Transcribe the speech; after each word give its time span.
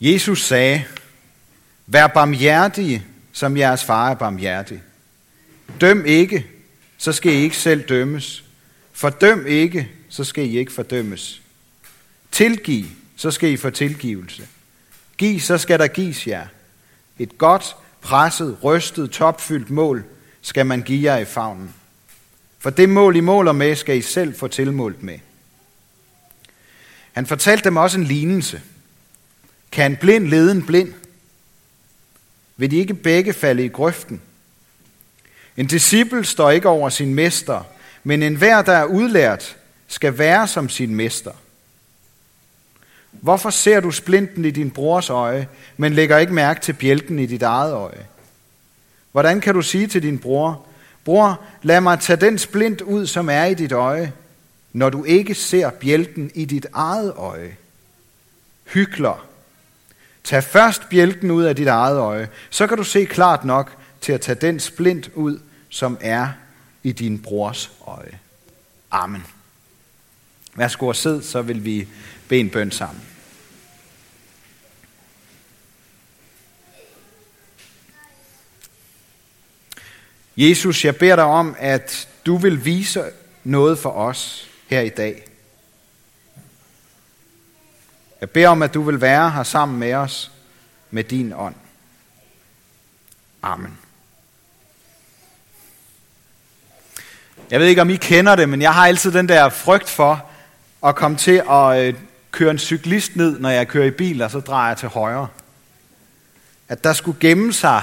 Jesus 0.00 0.46
sagde, 0.46 0.84
Vær 1.86 2.06
barmhjertige, 2.06 3.04
som 3.32 3.56
jeres 3.56 3.84
far 3.84 4.10
er 4.10 4.14
barmhjertig. 4.14 4.82
Døm 5.80 6.04
ikke, 6.04 6.46
så 6.98 7.12
skal 7.12 7.32
I 7.32 7.36
ikke 7.36 7.56
selv 7.56 7.88
dømmes. 7.88 8.44
Fordøm 8.92 9.46
ikke, 9.46 9.88
så 10.08 10.24
skal 10.24 10.44
I 10.44 10.58
ikke 10.58 10.72
fordømmes. 10.72 11.42
Tilgiv, 12.32 12.84
så 13.16 13.30
skal 13.30 13.50
I 13.50 13.56
få 13.56 13.70
tilgivelse. 13.70 14.48
Giv, 15.18 15.40
så 15.40 15.58
skal 15.58 15.78
der 15.78 15.86
gives 15.86 16.26
jer. 16.26 16.46
Et 17.18 17.38
godt, 17.38 17.76
presset, 18.02 18.58
rystet, 18.64 19.10
topfyldt 19.10 19.70
mål 19.70 20.04
skal 20.40 20.66
man 20.66 20.82
give 20.82 21.12
jer 21.12 21.18
i 21.18 21.24
favnen. 21.24 21.74
For 22.58 22.70
det 22.70 22.88
mål, 22.88 23.16
I 23.16 23.20
måler 23.20 23.52
med, 23.52 23.76
skal 23.76 23.96
I 23.96 24.02
selv 24.02 24.38
få 24.38 24.48
tilmålt 24.48 25.02
med. 25.02 25.18
Han 27.12 27.26
fortalte 27.26 27.64
dem 27.64 27.76
også 27.76 27.98
en 27.98 28.04
lignelse. 28.04 28.62
Kan 29.76 29.90
en 29.90 29.96
blind 29.96 30.26
lede 30.26 30.52
en 30.52 30.66
blind? 30.66 30.92
Vil 32.56 32.70
de 32.70 32.76
ikke 32.76 32.94
begge 32.94 33.32
falde 33.32 33.64
i 33.64 33.68
grøften? 33.68 34.22
En 35.56 35.66
disciple 35.66 36.24
står 36.24 36.50
ikke 36.50 36.68
over 36.68 36.88
sin 36.88 37.14
mester, 37.14 37.62
men 38.04 38.22
enhver, 38.22 38.62
der 38.62 38.72
er 38.72 38.84
udlært, 38.84 39.56
skal 39.86 40.18
være 40.18 40.48
som 40.48 40.68
sin 40.68 40.94
mester. 40.94 41.32
Hvorfor 43.10 43.50
ser 43.50 43.80
du 43.80 43.90
splinten 43.90 44.44
i 44.44 44.50
din 44.50 44.70
brors 44.70 45.10
øje, 45.10 45.48
men 45.76 45.92
lægger 45.92 46.18
ikke 46.18 46.34
mærke 46.34 46.60
til 46.60 46.72
bjælken 46.72 47.18
i 47.18 47.26
dit 47.26 47.42
eget 47.42 47.72
øje? 47.72 48.06
Hvordan 49.12 49.40
kan 49.40 49.54
du 49.54 49.62
sige 49.62 49.86
til 49.86 50.02
din 50.02 50.18
bror, 50.18 50.66
bror, 51.04 51.40
lad 51.62 51.80
mig 51.80 52.00
tage 52.00 52.20
den 52.20 52.38
splint 52.38 52.80
ud, 52.80 53.06
som 53.06 53.28
er 53.28 53.44
i 53.44 53.54
dit 53.54 53.72
øje, 53.72 54.12
når 54.72 54.90
du 54.90 55.04
ikke 55.04 55.34
ser 55.34 55.70
bjælken 55.70 56.30
i 56.34 56.44
dit 56.44 56.66
eget 56.72 57.12
øje? 57.16 57.56
Hykler. 58.64 59.35
Tag 60.26 60.44
først 60.44 60.88
bjælken 60.88 61.30
ud 61.30 61.44
af 61.44 61.56
dit 61.56 61.66
eget 61.66 61.98
øje, 61.98 62.28
så 62.50 62.66
kan 62.66 62.76
du 62.76 62.84
se 62.84 63.04
klart 63.04 63.44
nok 63.44 63.76
til 64.00 64.12
at 64.12 64.20
tage 64.20 64.40
den 64.40 64.60
splint 64.60 65.10
ud, 65.14 65.40
som 65.68 65.98
er 66.00 66.28
i 66.82 66.92
din 66.92 67.22
brors 67.22 67.70
øje. 67.86 68.18
Amen. 68.90 69.24
Værsgo 70.54 70.86
og 70.86 70.96
sid, 70.96 71.22
så 71.22 71.42
vil 71.42 71.64
vi 71.64 71.88
bede 72.28 72.40
en 72.40 72.50
bøn 72.50 72.70
sammen. 72.70 73.02
Jesus, 80.36 80.84
jeg 80.84 80.96
beder 80.96 81.16
dig 81.16 81.24
om, 81.24 81.56
at 81.58 82.08
du 82.26 82.36
vil 82.36 82.64
vise 82.64 83.04
noget 83.44 83.78
for 83.78 83.90
os 83.90 84.50
her 84.66 84.80
i 84.80 84.88
dag. 84.88 85.24
Jeg 88.26 88.30
beder 88.30 88.48
om, 88.48 88.62
at 88.62 88.74
du 88.74 88.82
vil 88.82 89.00
være 89.00 89.30
her 89.30 89.42
sammen 89.42 89.78
med 89.78 89.94
os 89.94 90.30
med 90.90 91.04
din 91.04 91.32
ånd. 91.36 91.54
Amen. 93.42 93.78
Jeg 97.50 97.60
ved 97.60 97.66
ikke, 97.66 97.82
om 97.82 97.90
I 97.90 97.96
kender 97.96 98.36
det, 98.36 98.48
men 98.48 98.62
jeg 98.62 98.74
har 98.74 98.86
altid 98.86 99.12
den 99.12 99.28
der 99.28 99.48
frygt 99.48 99.88
for 99.88 100.26
at 100.86 100.96
komme 100.96 101.16
til 101.16 101.42
at 101.50 101.78
øh, 101.78 101.94
køre 102.30 102.50
en 102.50 102.58
cyklist 102.58 103.16
ned, 103.16 103.38
når 103.38 103.50
jeg 103.50 103.68
kører 103.68 103.86
i 103.86 103.90
bil, 103.90 104.22
og 104.22 104.30
så 104.30 104.40
drejer 104.40 104.68
jeg 104.68 104.76
til 104.76 104.88
højre. 104.88 105.28
At 106.68 106.84
der 106.84 106.92
skulle 106.92 107.20
gemme 107.20 107.52
sig 107.52 107.82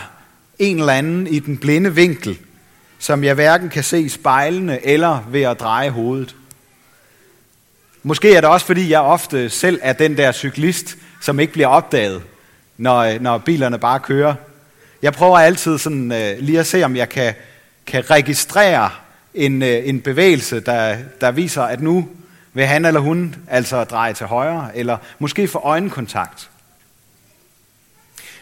en 0.59 0.79
eller 0.79 0.93
anden 0.93 1.27
i 1.27 1.39
den 1.39 1.57
blinde 1.57 1.95
vinkel, 1.95 2.39
som 2.99 3.23
jeg 3.23 3.33
hverken 3.33 3.69
kan 3.69 3.83
se 3.83 4.01
i 4.01 4.09
spejlene 4.09 4.85
eller 4.85 5.19
ved 5.27 5.41
at 5.41 5.59
dreje 5.59 5.89
hovedet. 5.89 6.35
Måske 8.05 8.35
er 8.35 8.41
det 8.41 8.49
også, 8.49 8.65
fordi 8.65 8.89
jeg 8.89 8.99
ofte 8.99 9.49
selv 9.49 9.79
er 9.83 9.93
den 9.93 10.17
der 10.17 10.31
cyklist, 10.31 10.97
som 11.21 11.39
ikke 11.39 11.53
bliver 11.53 11.67
opdaget, 11.67 12.21
når, 12.77 13.19
når 13.19 13.37
bilerne 13.37 13.79
bare 13.79 13.99
kører. 13.99 14.35
Jeg 15.01 15.13
prøver 15.13 15.37
altid 15.37 15.77
sådan, 15.77 16.11
øh, 16.11 16.39
lige 16.39 16.59
at 16.59 16.67
se, 16.67 16.83
om 16.83 16.95
jeg 16.95 17.09
kan, 17.09 17.33
kan 17.85 18.09
registrere 18.09 18.89
en, 19.33 19.61
øh, 19.61 19.87
en 19.87 20.01
bevægelse, 20.01 20.59
der, 20.59 20.97
der 21.21 21.31
viser, 21.31 21.63
at 21.63 21.81
nu 21.81 22.07
vil 22.53 22.65
han 22.65 22.85
eller 22.85 22.99
hun 22.99 23.35
altså 23.47 23.83
dreje 23.83 24.13
til 24.13 24.25
højre, 24.25 24.77
eller 24.77 24.97
måske 25.19 25.47
få 25.47 25.59
øjenkontakt. 25.59 26.49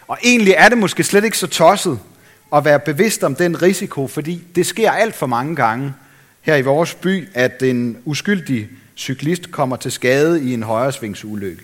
Og 0.08 0.18
egentlig 0.24 0.54
er 0.58 0.70
det 0.70 0.78
måske 0.78 1.04
slet 1.04 1.24
ikke 1.24 1.38
så 1.38 1.48
tosset 1.48 2.00
at 2.56 2.66
være 2.66 2.80
bevidst 2.80 3.24
om 3.24 3.36
den 3.36 3.62
risiko, 3.62 4.08
fordi 4.08 4.44
det 4.56 4.66
sker 4.66 4.92
alt 4.92 5.16
for 5.16 5.28
mange 5.28 5.56
gange 5.56 5.94
her 6.42 6.56
i 6.56 6.62
vores 6.62 6.94
by, 6.94 7.30
at 7.34 7.64
en 7.64 7.98
uskyldig 8.06 8.70
cyklist 8.98 9.52
kommer 9.52 9.76
til 9.76 9.92
skade 9.92 10.44
i 10.44 10.54
en 10.54 10.64
højresvingsulykke. 10.64 11.64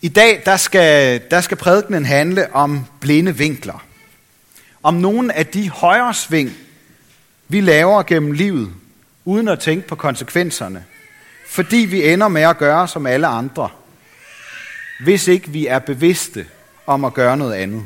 I 0.00 0.08
dag 0.08 0.42
der 0.44 0.56
skal, 0.56 1.22
der 1.30 1.40
skal 1.40 1.56
prædikenen 1.56 2.04
handle 2.04 2.54
om 2.54 2.84
blinde 3.00 3.36
vinkler. 3.36 3.84
Om 4.82 4.94
nogle 4.94 5.34
af 5.34 5.46
de 5.46 5.70
højresving, 5.70 6.52
vi 7.48 7.60
laver 7.60 8.02
gennem 8.02 8.32
livet, 8.32 8.72
uden 9.24 9.48
at 9.48 9.60
tænke 9.60 9.88
på 9.88 9.94
konsekvenserne. 9.94 10.84
Fordi 11.48 11.76
vi 11.76 12.12
ender 12.12 12.28
med 12.28 12.42
at 12.42 12.58
gøre 12.58 12.88
som 12.88 13.06
alle 13.06 13.26
andre, 13.26 13.68
hvis 15.04 15.28
ikke 15.28 15.50
vi 15.50 15.66
er 15.66 15.78
bevidste 15.78 16.46
om 16.86 17.04
at 17.04 17.14
gøre 17.14 17.36
noget 17.36 17.54
andet. 17.54 17.84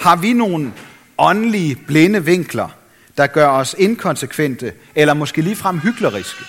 Har 0.00 0.16
vi 0.16 0.32
nogle 0.32 0.72
åndelige 1.18 1.76
blinde 1.76 2.24
vinkler, 2.24 2.68
der 3.18 3.26
gør 3.26 3.48
os 3.48 3.74
inkonsekvente, 3.78 4.72
eller 4.94 5.14
måske 5.14 5.42
ligefrem 5.42 5.78
hykleriske? 5.78 6.44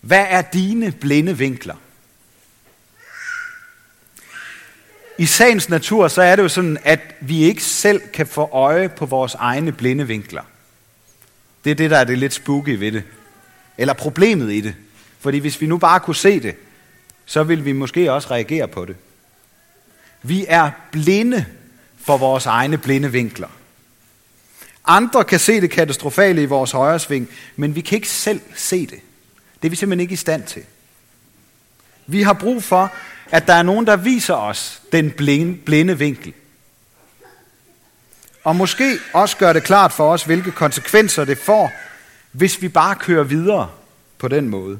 Hvad 0.00 0.26
er 0.28 0.42
dine 0.42 0.92
blinde 0.92 1.38
vinkler? 1.38 1.74
I 5.18 5.26
sagens 5.26 5.68
natur, 5.68 6.08
så 6.08 6.22
er 6.22 6.36
det 6.36 6.42
jo 6.42 6.48
sådan, 6.48 6.78
at 6.84 7.00
vi 7.20 7.42
ikke 7.42 7.62
selv 7.62 8.00
kan 8.12 8.26
få 8.26 8.48
øje 8.52 8.88
på 8.88 9.06
vores 9.06 9.34
egne 9.34 9.72
blinde 9.72 10.06
vinkler. 10.06 10.42
Det 11.64 11.70
er 11.70 11.74
det, 11.74 11.90
der 11.90 11.98
er 11.98 12.04
det 12.04 12.18
lidt 12.18 12.34
spooky 12.34 12.78
ved 12.78 12.92
det. 12.92 13.02
Eller 13.78 13.94
problemet 13.94 14.52
i 14.52 14.60
det. 14.60 14.74
Fordi 15.20 15.38
hvis 15.38 15.60
vi 15.60 15.66
nu 15.66 15.78
bare 15.78 16.00
kunne 16.00 16.16
se 16.16 16.40
det, 16.40 16.56
så 17.26 17.42
vil 17.42 17.64
vi 17.64 17.72
måske 17.72 18.12
også 18.12 18.30
reagere 18.30 18.68
på 18.68 18.84
det. 18.84 18.96
Vi 20.22 20.44
er 20.48 20.70
blinde 20.92 21.44
for 22.06 22.16
vores 22.16 22.46
egne 22.46 22.78
blinde 22.78 23.12
vinkler. 23.12 23.48
Andre 24.90 25.24
kan 25.24 25.38
se 25.38 25.60
det 25.60 25.70
katastrofale 25.70 26.42
i 26.42 26.46
vores 26.46 26.70
højresving, 26.70 27.28
men 27.56 27.74
vi 27.74 27.80
kan 27.80 27.96
ikke 27.96 28.08
selv 28.08 28.40
se 28.56 28.86
det. 28.86 28.98
Det 29.62 29.68
er 29.68 29.70
vi 29.70 29.76
simpelthen 29.76 30.00
ikke 30.00 30.12
i 30.12 30.16
stand 30.16 30.42
til. 30.42 30.62
Vi 32.06 32.22
har 32.22 32.32
brug 32.32 32.62
for, 32.62 32.92
at 33.30 33.46
der 33.46 33.54
er 33.54 33.62
nogen, 33.62 33.86
der 33.86 33.96
viser 33.96 34.34
os 34.34 34.82
den 34.92 35.10
blinde, 35.10 35.56
blinde 35.56 35.98
vinkel. 35.98 36.34
Og 38.44 38.56
måske 38.56 38.98
også 39.12 39.36
gør 39.36 39.52
det 39.52 39.62
klart 39.62 39.92
for 39.92 40.12
os, 40.12 40.24
hvilke 40.24 40.50
konsekvenser 40.50 41.24
det 41.24 41.38
får, 41.38 41.72
hvis 42.32 42.62
vi 42.62 42.68
bare 42.68 42.96
kører 42.96 43.24
videre 43.24 43.70
på 44.18 44.28
den 44.28 44.48
måde. 44.48 44.78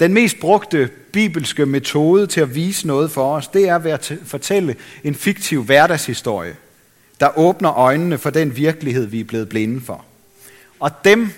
Den 0.00 0.14
mest 0.14 0.40
brugte 0.40 0.90
bibelske 1.12 1.66
metode 1.66 2.26
til 2.26 2.40
at 2.40 2.54
vise 2.54 2.86
noget 2.86 3.10
for 3.10 3.36
os, 3.36 3.48
det 3.48 3.68
er 3.68 3.78
ved 3.78 3.90
at 3.90 4.12
fortælle 4.24 4.76
en 5.04 5.14
fiktiv 5.14 5.64
hverdagshistorie, 5.64 6.56
der 7.20 7.38
åbner 7.38 7.72
øjnene 7.72 8.18
for 8.18 8.30
den 8.30 8.56
virkelighed, 8.56 9.06
vi 9.06 9.20
er 9.20 9.24
blevet 9.24 9.48
blinde 9.48 9.80
for. 9.80 10.04
Og 10.80 10.90
dem 11.04 11.30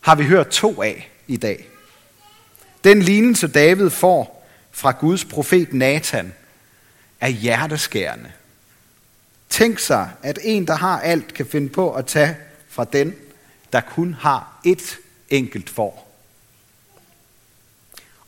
har 0.00 0.14
vi 0.14 0.24
hørt 0.24 0.48
to 0.48 0.82
af 0.82 1.10
i 1.26 1.36
dag. 1.36 1.68
Den 2.84 3.02
lignelse, 3.02 3.48
David 3.48 3.90
får 3.90 4.48
fra 4.72 4.90
Guds 4.90 5.24
profet 5.24 5.72
Nathan, 5.72 6.32
er 7.20 7.28
hjerteskærende. 7.28 8.32
Tænk 9.48 9.78
sig, 9.78 10.10
at 10.22 10.38
en, 10.42 10.66
der 10.66 10.74
har 10.74 11.00
alt, 11.00 11.34
kan 11.34 11.46
finde 11.46 11.68
på 11.68 11.92
at 11.92 12.06
tage 12.06 12.36
fra 12.68 12.84
den, 12.84 13.14
der 13.72 13.80
kun 13.80 14.14
har 14.14 14.60
et 14.64 14.98
enkelt 15.28 15.70
for. 15.70 16.04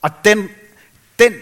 Og 0.00 0.10
den, 0.24 0.48
den 1.18 1.34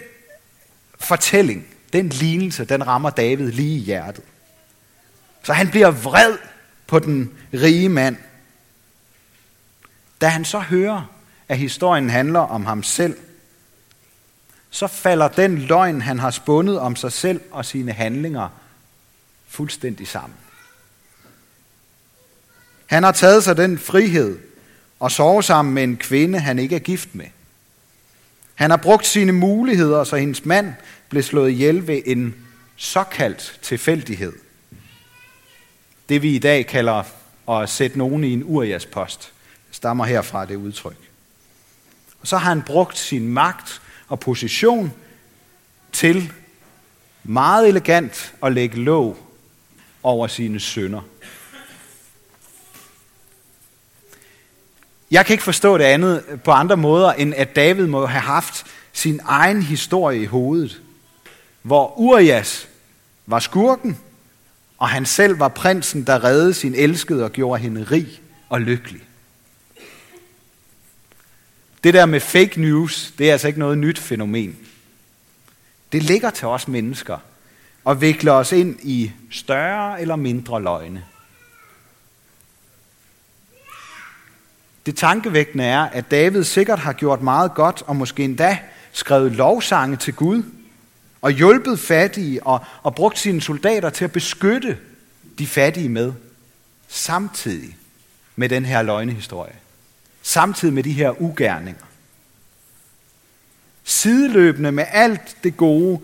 fortælling, 0.99 1.67
den 1.93 2.09
lignelse, 2.09 2.65
den 2.65 2.87
rammer 2.87 3.09
David 3.09 3.51
lige 3.51 3.77
i 3.77 3.79
hjertet. 3.79 4.23
Så 5.43 5.53
han 5.53 5.69
bliver 5.69 5.91
vred 5.91 6.37
på 6.87 6.99
den 6.99 7.31
rige 7.53 7.89
mand. 7.89 8.17
Da 10.21 10.27
han 10.27 10.45
så 10.45 10.59
hører, 10.59 11.11
at 11.47 11.57
historien 11.57 12.09
handler 12.09 12.39
om 12.39 12.65
ham 12.65 12.83
selv, 12.83 13.17
så 14.69 14.87
falder 14.87 15.27
den 15.27 15.57
løgn, 15.57 16.01
han 16.01 16.19
har 16.19 16.31
spundet 16.31 16.79
om 16.79 16.95
sig 16.95 17.11
selv 17.11 17.41
og 17.51 17.65
sine 17.65 17.91
handlinger, 17.91 18.49
fuldstændig 19.47 20.07
sammen. 20.07 20.37
Han 22.85 23.03
har 23.03 23.11
taget 23.11 23.43
sig 23.43 23.57
den 23.57 23.79
frihed 23.79 24.39
og 24.99 25.11
sove 25.11 25.43
sammen 25.43 25.73
med 25.73 25.83
en 25.83 25.97
kvinde, 25.97 26.39
han 26.39 26.59
ikke 26.59 26.75
er 26.75 26.79
gift 26.79 27.15
med. 27.15 27.25
Han 28.55 28.69
har 28.69 28.77
brugt 28.77 29.05
sine 29.05 29.31
muligheder, 29.31 30.03
så 30.03 30.15
hendes 30.15 30.45
mand 30.45 30.73
blev 31.09 31.23
slået 31.23 31.51
ihjel 31.51 31.87
ved 31.87 32.01
en 32.05 32.35
såkaldt 32.75 33.59
tilfældighed. 33.61 34.33
Det 36.13 36.21
vi 36.21 36.35
i 36.35 36.39
dag 36.39 36.67
kalder 36.67 37.03
at 37.49 37.69
sætte 37.69 37.97
nogen 37.97 38.23
i 38.23 38.33
en 38.33 38.43
urias 38.43 38.85
post. 38.85 39.33
stammer 39.71 40.05
herfra 40.05 40.45
det 40.45 40.55
udtryk. 40.55 41.09
Og 42.21 42.27
så 42.27 42.37
har 42.37 42.49
han 42.49 42.61
brugt 42.61 42.97
sin 42.97 43.27
magt 43.27 43.81
og 44.07 44.19
position 44.19 44.93
til 45.91 46.33
meget 47.23 47.67
elegant 47.67 48.33
at 48.43 48.53
lægge 48.53 48.77
låg 48.77 49.17
over 50.03 50.27
sine 50.27 50.59
sønder. 50.59 51.01
Jeg 55.11 55.25
kan 55.25 55.33
ikke 55.33 55.43
forstå 55.43 55.77
det 55.77 55.83
andet 55.83 56.41
på 56.43 56.51
andre 56.51 56.77
måder, 56.77 57.13
end 57.13 57.33
at 57.33 57.55
David 57.55 57.87
må 57.87 58.05
have 58.05 58.21
haft 58.21 58.65
sin 58.91 59.19
egen 59.23 59.61
historie 59.61 60.21
i 60.21 60.25
hovedet, 60.25 60.81
hvor 61.61 61.99
Urias 61.99 62.67
var 63.25 63.39
skurken, 63.39 63.99
og 64.83 64.89
han 64.89 65.05
selv 65.05 65.39
var 65.39 65.47
prinsen, 65.47 66.03
der 66.07 66.23
reddede 66.23 66.53
sin 66.53 66.75
elskede 66.75 67.23
og 67.23 67.31
gjorde 67.31 67.61
hende 67.61 67.83
rig 67.83 68.21
og 68.49 68.61
lykkelig. 68.61 69.01
Det 71.83 71.93
der 71.93 72.05
med 72.05 72.19
fake 72.19 72.61
news, 72.61 73.13
det 73.17 73.27
er 73.27 73.31
altså 73.31 73.47
ikke 73.47 73.59
noget 73.59 73.77
nyt 73.77 73.99
fænomen. 73.99 74.57
Det 75.91 76.03
ligger 76.03 76.29
til 76.29 76.47
os 76.47 76.67
mennesker 76.67 77.17
og 77.83 78.01
vikler 78.01 78.31
os 78.31 78.51
ind 78.51 78.79
i 78.83 79.11
større 79.31 80.01
eller 80.01 80.15
mindre 80.15 80.61
løgne. 80.61 81.05
Det 84.85 84.97
tankevækkende 84.97 85.63
er, 85.63 85.81
at 85.81 86.11
David 86.11 86.43
sikkert 86.43 86.79
har 86.79 86.93
gjort 86.93 87.21
meget 87.21 87.53
godt, 87.53 87.83
og 87.87 87.95
måske 87.95 88.23
endda 88.23 88.59
skrevet 88.91 89.31
lovsange 89.31 89.97
til 89.97 90.13
Gud, 90.13 90.43
og 91.23 91.31
hjulpet 91.31 91.79
fattige, 91.79 92.43
og, 92.43 92.59
og 92.83 92.95
brugt 92.95 93.19
sine 93.19 93.41
soldater 93.41 93.89
til 93.89 94.05
at 94.05 94.11
beskytte 94.11 94.77
de 95.39 95.47
fattige 95.47 95.89
med, 95.89 96.13
samtidig 96.87 97.77
med 98.35 98.49
den 98.49 98.65
her 98.65 98.81
løgnehistorie. 98.81 99.55
Samtidig 100.21 100.73
med 100.73 100.83
de 100.83 100.91
her 100.91 101.21
ugerninger. 101.21 101.83
Sideløbende 103.83 104.71
med 104.71 104.85
alt 104.91 105.37
det 105.43 105.57
gode, 105.57 105.99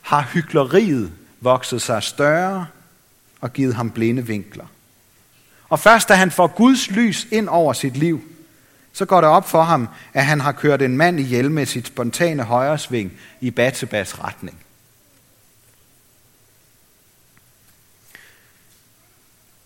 har 0.00 0.30
hykleriet 0.32 1.12
vokset 1.40 1.82
sig 1.82 2.02
større 2.02 2.66
og 3.40 3.52
givet 3.52 3.74
ham 3.74 3.90
blinde 3.90 4.26
vinkler. 4.26 4.66
Og 5.68 5.80
først 5.80 6.08
da 6.08 6.14
han 6.14 6.30
får 6.30 6.46
Guds 6.46 6.90
lys 6.90 7.26
ind 7.30 7.48
over 7.48 7.72
sit 7.72 7.96
liv, 7.96 8.35
så 8.96 9.04
går 9.04 9.20
det 9.20 9.30
op 9.30 9.48
for 9.48 9.62
ham, 9.62 9.88
at 10.14 10.26
han 10.26 10.40
har 10.40 10.52
kørt 10.52 10.82
en 10.82 10.96
mand 10.96 11.20
ihjel 11.20 11.50
med 11.50 11.66
sit 11.66 11.86
spontane 11.86 12.42
højresving 12.42 13.12
i 13.40 13.50
Batsebas 13.50 14.24
retning. 14.24 14.58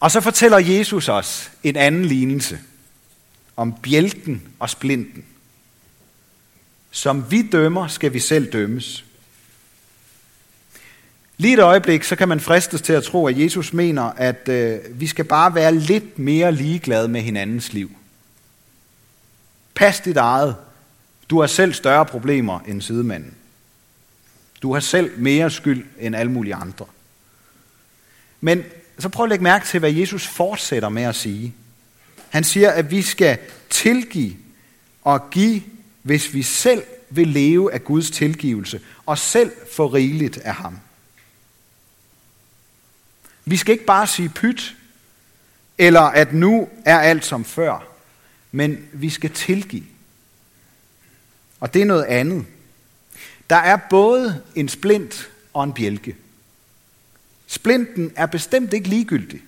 Og 0.01 0.11
så 0.11 0.21
fortæller 0.21 0.59
Jesus 0.59 1.09
os 1.09 1.51
en 1.63 1.77
anden 1.77 2.05
lignelse 2.05 2.59
om 3.57 3.73
bjælken 3.83 4.43
og 4.59 4.71
splinten. 4.71 5.25
Som 6.91 7.31
vi 7.31 7.43
dømmer, 7.43 7.89
skal 7.89 8.13
vi 8.13 8.19
selv 8.19 8.53
dømmes. 8.53 9.05
Lige 11.37 11.55
et 11.55 11.61
øjeblik, 11.61 12.05
så 12.05 12.17
kan 12.17 12.29
man 12.29 12.41
fristes 12.41 12.81
til 12.81 12.93
at 12.93 13.05
tro, 13.05 13.27
at 13.27 13.39
Jesus 13.39 13.73
mener, 13.73 14.03
at 14.03 14.49
øh, 14.49 14.79
vi 15.01 15.07
skal 15.07 15.25
bare 15.25 15.55
være 15.55 15.75
lidt 15.75 16.19
mere 16.19 16.53
ligeglade 16.53 17.09
med 17.09 17.21
hinandens 17.21 17.73
liv. 17.73 17.91
Pas 19.81 20.01
dit 20.01 20.17
eget. 20.17 20.57
Du 21.31 21.41
har 21.41 21.47
selv 21.47 21.73
større 21.73 22.07
problemer 22.07 22.61
end 22.61 22.83
sidemanden. 22.83 23.35
Du 24.63 24.73
har 24.73 24.81
selv 24.81 25.19
mere 25.19 25.51
skyld 25.51 25.87
end 25.99 26.17
alle 26.17 26.33
mulige 26.33 26.55
andre. 26.55 26.87
Men 28.41 28.65
så 28.99 29.09
prøv 29.09 29.25
at 29.25 29.29
lægge 29.29 29.43
mærke 29.43 29.67
til, 29.67 29.81
hvad 29.81 29.93
Jesus 29.93 30.27
fortsætter 30.27 30.89
med 30.89 31.03
at 31.03 31.15
sige. 31.15 31.55
Han 32.29 32.45
siger, 32.45 32.71
at 32.71 32.91
vi 32.91 33.03
skal 33.03 33.39
tilgive 33.71 34.37
og 35.03 35.31
give, 35.31 35.63
hvis 36.03 36.35
vi 36.35 36.43
selv 36.43 36.83
vil 37.11 37.29
leve 37.29 37.73
af 37.73 37.85
Guds 37.85 38.11
tilgivelse, 38.11 38.81
og 39.07 39.19
selv 39.19 39.53
få 39.73 39.87
rigeligt 39.87 40.39
af 40.39 40.55
ham. 40.55 40.79
Vi 43.45 43.57
skal 43.57 43.73
ikke 43.73 43.87
bare 43.87 44.07
sige 44.07 44.29
pyt, 44.29 44.77
eller 45.79 46.01
at 46.01 46.33
nu 46.33 46.69
er 46.85 46.99
alt 46.99 47.25
som 47.25 47.45
før, 47.45 47.90
men 48.53 48.89
vi 48.93 49.11
skal 49.11 49.31
tilgive. 49.31 49.85
Og 51.61 51.75
det 51.75 51.83
er 51.83 51.87
noget 51.87 52.05
andet. 52.05 52.47
Der 53.51 53.57
er 53.57 53.77
både 53.91 54.43
en 54.55 54.69
splint 54.69 55.31
og 55.53 55.65
en 55.65 55.73
bjælke. 55.73 56.17
Splinten 57.47 58.13
er 58.17 58.27
bestemt 58.27 58.73
ikke 58.73 58.89
ligegyldig. 58.89 59.43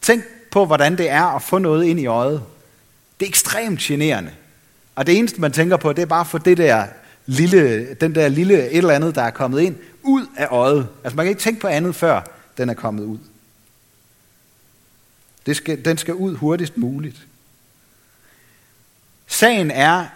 Tænk 0.00 0.24
på, 0.50 0.66
hvordan 0.66 0.98
det 0.98 1.10
er 1.10 1.22
at 1.24 1.42
få 1.42 1.58
noget 1.58 1.84
ind 1.84 2.00
i 2.00 2.06
øjet. 2.06 2.42
Det 3.20 3.26
er 3.26 3.30
ekstremt 3.30 3.80
generende. 3.80 4.34
Og 4.94 5.06
det 5.06 5.18
eneste, 5.18 5.40
man 5.40 5.52
tænker 5.52 5.76
på, 5.76 5.92
det 5.92 6.02
er 6.02 6.06
bare 6.06 6.20
at 6.20 6.26
få 6.26 6.38
det 6.38 6.56
der 6.56 6.86
lille, 7.26 7.94
den 7.94 8.14
der 8.14 8.28
lille 8.28 8.70
et 8.70 8.76
eller 8.76 8.94
andet, 8.94 9.14
der 9.14 9.22
er 9.22 9.30
kommet 9.30 9.60
ind, 9.60 9.76
ud 10.02 10.26
af 10.36 10.46
øjet. 10.50 10.88
Altså 11.04 11.16
man 11.16 11.26
kan 11.26 11.30
ikke 11.30 11.42
tænke 11.42 11.60
på 11.60 11.68
andet, 11.68 11.94
før 11.94 12.22
den 12.58 12.68
er 12.68 12.74
kommet 12.74 13.04
ud. 13.04 13.18
Det 15.46 15.56
skal, 15.56 15.84
den 15.84 15.98
skal 15.98 16.14
ud 16.14 16.34
hurtigst 16.36 16.76
muligt. 16.76 17.26
Sagen 19.34 19.70
er, 19.70 20.06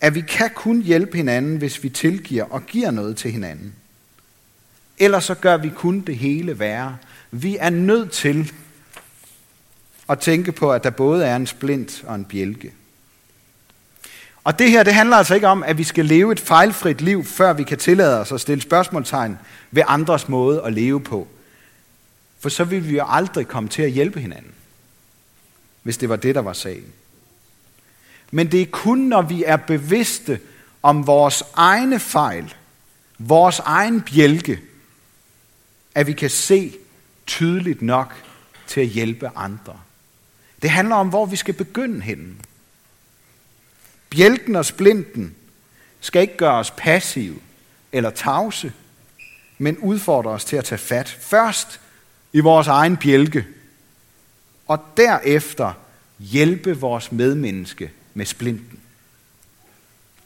at 0.00 0.14
vi 0.14 0.20
kan 0.20 0.50
kun 0.54 0.82
hjælpe 0.82 1.16
hinanden, 1.16 1.56
hvis 1.56 1.82
vi 1.82 1.88
tilgiver 1.88 2.44
og 2.44 2.66
giver 2.66 2.90
noget 2.90 3.16
til 3.16 3.32
hinanden. 3.32 3.74
Ellers 4.98 5.24
så 5.24 5.34
gør 5.34 5.56
vi 5.56 5.68
kun 5.68 6.00
det 6.00 6.16
hele 6.16 6.58
værre. 6.58 6.96
Vi 7.30 7.56
er 7.56 7.70
nødt 7.70 8.12
til 8.12 8.52
at 10.08 10.18
tænke 10.18 10.52
på, 10.52 10.72
at 10.72 10.84
der 10.84 10.90
både 10.90 11.26
er 11.26 11.36
en 11.36 11.46
splint 11.46 12.04
og 12.06 12.14
en 12.14 12.24
bjælke. 12.24 12.72
Og 14.44 14.58
det 14.58 14.70
her, 14.70 14.82
det 14.82 14.94
handler 14.94 15.16
altså 15.16 15.34
ikke 15.34 15.48
om, 15.48 15.62
at 15.62 15.78
vi 15.78 15.84
skal 15.84 16.04
leve 16.04 16.32
et 16.32 16.40
fejlfrit 16.40 17.00
liv, 17.00 17.24
før 17.24 17.52
vi 17.52 17.62
kan 17.62 17.78
tillade 17.78 18.20
os 18.20 18.32
at 18.32 18.40
stille 18.40 18.62
spørgsmålstegn 18.62 19.38
ved 19.70 19.82
andres 19.86 20.28
måde 20.28 20.62
at 20.62 20.72
leve 20.72 21.00
på. 21.00 21.28
For 22.40 22.48
så 22.48 22.64
vil 22.64 22.88
vi 22.88 22.96
jo 22.96 23.04
aldrig 23.08 23.48
komme 23.48 23.68
til 23.68 23.82
at 23.82 23.90
hjælpe 23.90 24.20
hinanden, 24.20 24.52
hvis 25.82 25.98
det 25.98 26.08
var 26.08 26.16
det, 26.16 26.34
der 26.34 26.42
var 26.42 26.52
sagen. 26.52 26.92
Men 28.30 28.52
det 28.52 28.62
er 28.62 28.66
kun, 28.72 28.98
når 28.98 29.22
vi 29.22 29.44
er 29.44 29.56
bevidste 29.56 30.40
om 30.82 31.06
vores 31.06 31.42
egne 31.54 31.98
fejl, 31.98 32.54
vores 33.18 33.58
egen 33.58 34.00
bjælke, 34.00 34.60
at 35.94 36.06
vi 36.06 36.12
kan 36.12 36.30
se 36.30 36.74
tydeligt 37.26 37.82
nok 37.82 38.14
til 38.66 38.80
at 38.80 38.86
hjælpe 38.86 39.30
andre. 39.36 39.80
Det 40.62 40.70
handler 40.70 40.96
om, 40.96 41.08
hvor 41.08 41.26
vi 41.26 41.36
skal 41.36 41.54
begynde 41.54 42.00
henne. 42.00 42.34
Bjælken 44.10 44.56
og 44.56 44.64
splinten 44.64 45.34
skal 46.00 46.22
ikke 46.22 46.36
gøre 46.36 46.54
os 46.54 46.70
passive 46.76 47.36
eller 47.92 48.10
tavse, 48.10 48.72
men 49.58 49.78
udfordre 49.78 50.30
os 50.30 50.44
til 50.44 50.56
at 50.56 50.64
tage 50.64 50.78
fat. 50.78 51.08
Først 51.08 51.80
i 52.32 52.40
vores 52.40 52.66
egen 52.66 52.96
bjælke, 52.96 53.46
og 54.66 54.84
derefter 54.96 55.72
hjælpe 56.18 56.78
vores 56.78 57.12
medmenneske 57.12 57.90
med 58.14 58.26
splinten. 58.26 58.80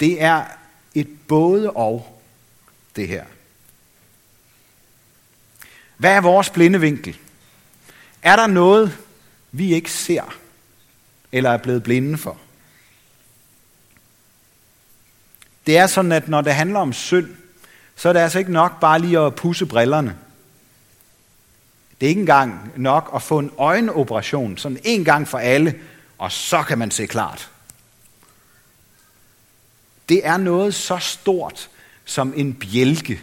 Det 0.01 0.23
er 0.23 0.45
et 0.95 1.09
både 1.29 1.71
og, 1.71 2.23
det 2.97 3.09
her. 3.09 3.25
Hvad 5.97 6.13
er 6.13 6.21
vores 6.21 6.51
blinde 6.51 6.81
vinkel? 6.81 7.19
Er 8.23 8.37
der 8.37 8.47
noget, 8.47 8.99
vi 9.53 9.75
ikke 9.75 9.91
ser, 9.91 10.37
eller 11.33 11.51
er 11.51 11.57
blevet 11.57 11.83
blinde 11.83 12.19
for? 12.19 12.39
Det 15.67 15.79
er 15.79 15.87
sådan, 15.87 16.13
at 16.13 16.29
når 16.29 16.41
det 16.41 16.55
handler 16.55 16.81
om 16.81 16.93
synd, 16.93 17.37
så 17.97 18.09
er 18.09 18.13
det 18.13 18.21
altså 18.21 18.39
ikke 18.39 18.53
nok 18.53 18.81
bare 18.81 18.99
lige 18.99 19.19
at 19.19 19.35
pusse 19.35 19.67
brillerne. 19.67 20.19
Det 22.01 22.07
er 22.07 22.09
ikke 22.09 22.21
engang 22.21 22.73
nok 22.77 23.11
at 23.15 23.23
få 23.23 23.39
en 23.39 23.51
øjenoperation, 23.59 24.59
sådan 24.59 24.79
en 24.85 25.05
gang 25.05 25.29
for 25.29 25.39
alle, 25.39 25.81
og 26.19 26.33
så 26.33 26.63
kan 26.63 26.79
man 26.79 26.91
se 26.91 27.07
klart. 27.07 27.51
Det 30.09 30.27
er 30.27 30.37
noget 30.37 30.75
så 30.75 30.99
stort 30.99 31.71
som 32.05 32.35
en 32.37 32.55
bjælke, 32.55 33.21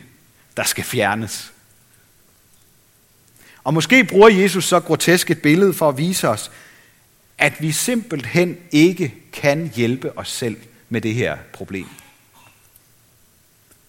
der 0.58 0.64
skal 0.64 0.84
fjernes. 0.84 1.54
Og 3.64 3.74
måske 3.74 4.04
bruger 4.04 4.30
Jesus 4.30 4.66
så 4.66 4.80
grotesk 4.80 5.32
et 5.32 5.42
billede 5.42 5.74
for 5.74 5.90
at 5.90 5.98
vise 5.98 6.30
os, 6.30 6.52
at 7.38 7.62
vi 7.62 7.72
simpelthen 7.72 8.58
ikke 8.72 9.16
kan 9.34 9.72
hjælpe 9.76 10.18
os 10.18 10.30
selv 10.30 10.58
med 10.90 11.02
det 11.02 11.14
her 11.14 11.38
problem. 11.54 11.88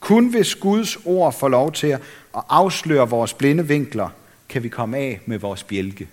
Kun 0.01 0.29
hvis 0.29 0.55
Guds 0.55 0.97
ord 1.05 1.39
får 1.39 1.49
lov 1.49 1.73
til 1.73 1.87
at 1.87 2.01
afsløre 2.35 3.09
vores 3.09 3.35
blinde 3.35 3.69
vinkler, 3.69 4.09
kan 4.49 4.63
vi 4.63 4.69
komme 4.69 4.97
af 4.97 5.21
med 5.27 5.39
vores 5.39 5.63
bjælke. 5.63 6.09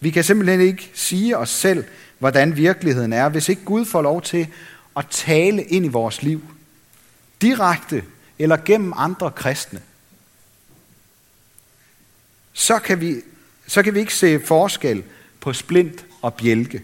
Vi 0.00 0.10
kan 0.10 0.24
simpelthen 0.24 0.60
ikke 0.60 0.90
sige 0.94 1.38
os 1.38 1.50
selv, 1.50 1.84
hvordan 2.24 2.56
virkeligheden 2.56 3.12
er, 3.12 3.28
hvis 3.28 3.48
ikke 3.48 3.64
Gud 3.64 3.84
får 3.84 4.02
lov 4.02 4.22
til 4.22 4.48
at 4.96 5.06
tale 5.10 5.64
ind 5.64 5.84
i 5.84 5.88
vores 5.88 6.22
liv. 6.22 6.42
Direkte 7.42 8.04
eller 8.38 8.56
gennem 8.56 8.92
andre 8.96 9.30
kristne. 9.30 9.80
Så 12.52 12.78
kan 12.78 13.00
vi, 13.00 13.14
så 13.66 13.82
kan 13.82 13.94
vi 13.94 14.00
ikke 14.00 14.14
se 14.14 14.40
forskel 14.40 15.04
på 15.40 15.52
splint 15.52 16.06
og 16.22 16.34
bjælke. 16.34 16.82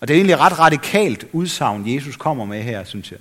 Og 0.00 0.08
det 0.08 0.14
er 0.14 0.18
egentlig 0.18 0.38
ret 0.38 0.58
radikalt 0.58 1.26
udsagn, 1.32 1.94
Jesus 1.94 2.16
kommer 2.16 2.44
med 2.44 2.62
her, 2.62 2.84
synes 2.84 3.12
jeg. 3.12 3.20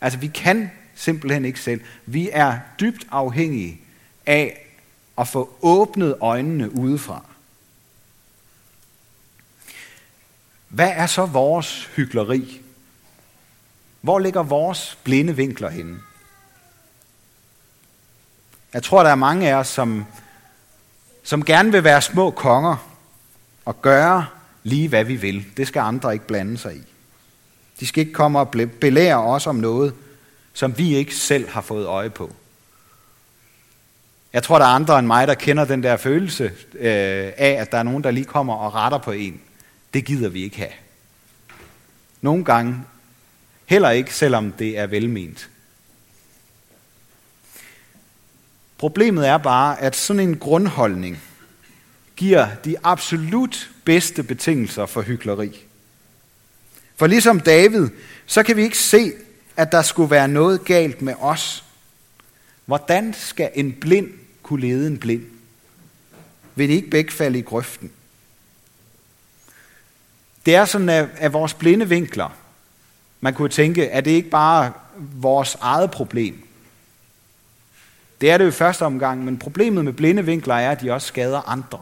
Altså, 0.00 0.18
vi 0.18 0.26
kan 0.26 0.70
simpelthen 0.94 1.44
ikke 1.44 1.60
selv. 1.60 1.80
Vi 2.06 2.30
er 2.32 2.58
dybt 2.80 3.06
afhængige 3.10 3.80
af 4.26 4.74
at 5.18 5.28
få 5.28 5.56
åbnet 5.62 6.16
øjnene 6.20 6.74
udefra. 6.74 7.31
Hvad 10.72 10.92
er 10.94 11.06
så 11.06 11.26
vores 11.26 11.84
hyggeleri? 11.96 12.60
Hvor 14.00 14.18
ligger 14.18 14.42
vores 14.42 14.98
blinde 15.04 15.36
vinkler 15.36 15.70
henne? 15.70 15.98
Jeg 18.74 18.82
tror, 18.82 19.02
der 19.02 19.10
er 19.10 19.14
mange 19.14 19.50
af 19.50 19.54
os, 19.54 19.68
som, 19.68 20.04
som 21.22 21.44
gerne 21.44 21.72
vil 21.72 21.84
være 21.84 22.02
små 22.02 22.30
konger 22.30 22.88
og 23.64 23.82
gøre 23.82 24.26
lige, 24.62 24.88
hvad 24.88 25.04
vi 25.04 25.16
vil. 25.16 25.46
Det 25.56 25.68
skal 25.68 25.80
andre 25.80 26.12
ikke 26.12 26.26
blande 26.26 26.58
sig 26.58 26.76
i. 26.76 26.82
De 27.80 27.86
skal 27.86 28.00
ikke 28.00 28.12
komme 28.12 28.38
og 28.38 28.50
belære 28.80 29.22
os 29.24 29.46
om 29.46 29.56
noget, 29.56 29.94
som 30.52 30.78
vi 30.78 30.94
ikke 30.96 31.14
selv 31.14 31.48
har 31.48 31.60
fået 31.60 31.86
øje 31.86 32.10
på. 32.10 32.30
Jeg 34.32 34.42
tror, 34.42 34.58
der 34.58 34.66
er 34.66 34.70
andre 34.70 34.98
end 34.98 35.06
mig, 35.06 35.28
der 35.28 35.34
kender 35.34 35.64
den 35.64 35.82
der 35.82 35.96
følelse 35.96 36.44
øh, 36.74 37.32
af, 37.36 37.56
at 37.60 37.72
der 37.72 37.78
er 37.78 37.82
nogen, 37.82 38.04
der 38.04 38.10
lige 38.10 38.24
kommer 38.24 38.54
og 38.54 38.74
retter 38.74 38.98
på 38.98 39.12
en. 39.12 39.40
Det 39.94 40.04
gider 40.04 40.28
vi 40.28 40.42
ikke 40.42 40.56
have. 40.56 40.72
Nogle 42.20 42.44
gange 42.44 42.80
heller 43.66 43.90
ikke, 43.90 44.14
selvom 44.14 44.52
det 44.52 44.78
er 44.78 44.86
velment. 44.86 45.50
Problemet 48.78 49.28
er 49.28 49.38
bare, 49.38 49.80
at 49.80 49.96
sådan 49.96 50.28
en 50.28 50.38
grundholdning 50.38 51.22
giver 52.16 52.54
de 52.64 52.76
absolut 52.82 53.70
bedste 53.84 54.22
betingelser 54.22 54.86
for 54.86 55.02
hykleri. 55.02 55.66
For 56.96 57.06
ligesom 57.06 57.40
David, 57.40 57.88
så 58.26 58.42
kan 58.42 58.56
vi 58.56 58.62
ikke 58.62 58.78
se, 58.78 59.12
at 59.56 59.72
der 59.72 59.82
skulle 59.82 60.10
være 60.10 60.28
noget 60.28 60.64
galt 60.64 61.02
med 61.02 61.14
os. 61.18 61.64
Hvordan 62.66 63.14
skal 63.14 63.50
en 63.54 63.72
blind 63.72 64.10
kunne 64.42 64.60
lede 64.60 64.86
en 64.86 64.98
blind? 64.98 65.26
Vil 66.54 66.68
de 66.68 66.74
ikke 66.74 66.90
begge 66.90 67.12
falde 67.12 67.38
i 67.38 67.42
grøften? 67.42 67.92
Det 70.46 70.54
er 70.54 70.64
sådan, 70.64 70.88
at, 70.88 71.08
at 71.16 71.32
vores 71.32 71.54
blinde 71.54 71.88
vinkler, 71.88 72.36
man 73.20 73.34
kunne 73.34 73.48
tænke, 73.48 73.90
at 73.90 74.04
det 74.04 74.10
ikke 74.10 74.30
bare 74.30 74.72
vores 74.96 75.56
eget 75.60 75.90
problem. 75.90 76.48
Det 78.20 78.30
er 78.30 78.38
det 78.38 78.44
jo 78.44 78.48
i 78.48 78.52
første 78.52 78.82
omgang, 78.82 79.24
men 79.24 79.38
problemet 79.38 79.84
med 79.84 79.92
blinde 79.92 80.24
vinkler 80.24 80.54
er, 80.54 80.70
at 80.70 80.80
de 80.80 80.92
også 80.92 81.08
skader 81.08 81.48
andre, 81.48 81.78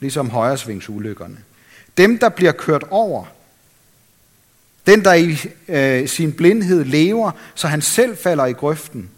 ligesom 0.00 0.30
højresvingsulykkerne. 0.30 1.36
Dem, 1.96 2.18
der 2.18 2.28
bliver 2.28 2.52
kørt 2.52 2.84
over, 2.90 3.24
den, 4.86 5.04
der 5.04 5.14
i 5.14 5.36
øh, 5.68 6.08
sin 6.08 6.32
blindhed 6.32 6.84
lever, 6.84 7.30
så 7.54 7.68
han 7.68 7.82
selv 7.82 8.16
falder 8.16 8.46
i 8.46 8.52
grøften, 8.52 9.10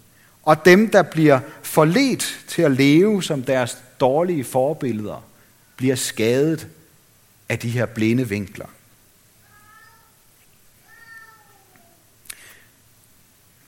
og 0.43 0.65
dem, 0.65 0.89
der 0.89 1.01
bliver 1.01 1.39
forledt 1.61 2.39
til 2.47 2.61
at 2.61 2.71
leve 2.71 3.23
som 3.23 3.43
deres 3.43 3.77
dårlige 3.99 4.43
forbilleder, 4.43 5.23
bliver 5.77 5.95
skadet 5.95 6.67
af 7.51 7.59
de 7.59 7.69
her 7.69 7.85
blinde 7.85 8.29
vinkler. 8.29 8.65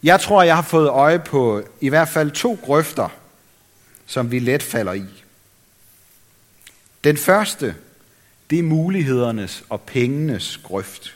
Jeg 0.03 0.19
tror, 0.19 0.43
jeg 0.43 0.55
har 0.55 0.61
fået 0.61 0.89
øje 0.89 1.19
på 1.19 1.63
i 1.81 1.89
hvert 1.89 2.09
fald 2.09 2.31
to 2.31 2.59
grøfter, 2.61 3.09
som 4.05 4.31
vi 4.31 4.39
let 4.39 4.63
falder 4.63 4.93
i. 4.93 5.05
Den 7.03 7.17
første, 7.17 7.75
det 8.49 8.59
er 8.59 8.63
mulighedernes 8.63 9.63
og 9.69 9.81
pengenes 9.81 10.59
grøft. 10.63 11.15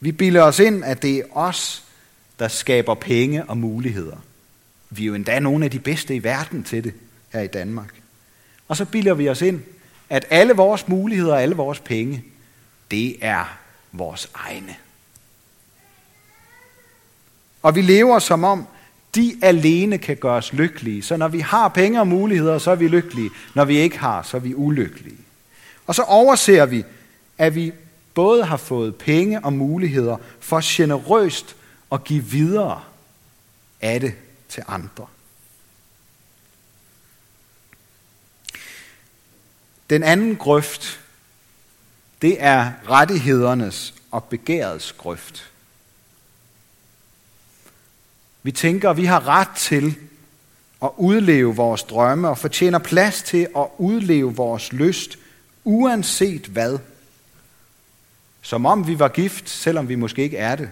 Vi 0.00 0.12
bilder 0.12 0.42
os 0.42 0.58
ind, 0.58 0.84
at 0.84 1.02
det 1.02 1.18
er 1.18 1.36
os, 1.36 1.84
der 2.38 2.48
skaber 2.48 2.94
penge 2.94 3.44
og 3.44 3.56
muligheder. 3.56 4.16
Vi 4.90 5.02
er 5.02 5.06
jo 5.06 5.14
endda 5.14 5.38
nogle 5.38 5.64
af 5.64 5.70
de 5.70 5.80
bedste 5.80 6.14
i 6.14 6.22
verden 6.22 6.64
til 6.64 6.84
det 6.84 6.94
her 7.32 7.40
i 7.40 7.46
Danmark. 7.46 7.94
Og 8.68 8.76
så 8.76 8.84
bilder 8.84 9.14
vi 9.14 9.28
os 9.28 9.42
ind, 9.42 9.62
at 10.14 10.24
alle 10.30 10.52
vores 10.52 10.88
muligheder 10.88 11.32
og 11.32 11.42
alle 11.42 11.56
vores 11.56 11.80
penge, 11.80 12.24
det 12.90 13.16
er 13.20 13.58
vores 13.92 14.30
egne. 14.34 14.76
Og 17.62 17.74
vi 17.74 17.82
lever 17.82 18.18
som 18.18 18.44
om, 18.44 18.66
de 19.14 19.36
alene 19.42 19.98
kan 19.98 20.16
gøre 20.16 20.36
os 20.36 20.52
lykkelige. 20.52 21.02
Så 21.02 21.16
når 21.16 21.28
vi 21.28 21.40
har 21.40 21.68
penge 21.68 22.00
og 22.00 22.06
muligheder, 22.06 22.58
så 22.58 22.70
er 22.70 22.74
vi 22.74 22.88
lykkelige. 22.88 23.30
Når 23.54 23.64
vi 23.64 23.78
ikke 23.78 23.98
har, 23.98 24.22
så 24.22 24.36
er 24.36 24.40
vi 24.40 24.54
ulykkelige. 24.54 25.18
Og 25.86 25.94
så 25.94 26.02
overser 26.02 26.66
vi, 26.66 26.84
at 27.38 27.54
vi 27.54 27.72
både 28.14 28.44
har 28.44 28.56
fået 28.56 28.96
penge 28.96 29.44
og 29.44 29.52
muligheder 29.52 30.16
for 30.40 30.60
generøst 30.76 31.56
at 31.92 32.04
give 32.04 32.24
videre 32.24 32.82
af 33.80 34.00
det 34.00 34.14
til 34.48 34.62
andre. 34.68 35.06
Den 39.90 40.02
anden 40.02 40.36
grøft, 40.36 41.00
det 42.22 42.36
er 42.42 42.72
rettighedernes 42.88 43.94
og 44.10 44.24
begærets 44.24 44.92
grøft. 44.92 45.50
Vi 48.42 48.52
tænker, 48.52 48.90
at 48.90 48.96
vi 48.96 49.04
har 49.04 49.28
ret 49.28 49.56
til 49.56 49.96
at 50.82 50.90
udleve 50.96 51.56
vores 51.56 51.82
drømme 51.82 52.28
og 52.28 52.38
fortjener 52.38 52.78
plads 52.78 53.22
til 53.22 53.48
at 53.56 53.66
udleve 53.78 54.36
vores 54.36 54.72
lyst, 54.72 55.18
uanset 55.64 56.46
hvad. 56.46 56.78
Som 58.42 58.66
om 58.66 58.86
vi 58.86 58.98
var 58.98 59.08
gift, 59.08 59.50
selvom 59.50 59.88
vi 59.88 59.94
måske 59.94 60.22
ikke 60.22 60.36
er 60.36 60.56
det. 60.56 60.70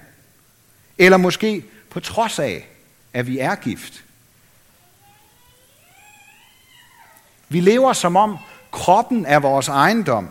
Eller 0.99 1.17
måske 1.17 1.65
på 1.91 2.01
trods 2.01 2.39
af, 2.39 2.69
at 3.13 3.27
vi 3.27 3.39
er 3.39 3.55
gift. 3.55 4.05
Vi 7.49 7.61
lever 7.61 7.93
som 7.93 8.17
om 8.17 8.39
kroppen 8.73 9.27
er 9.27 9.39
vores 9.39 9.69
ejendom, 9.69 10.29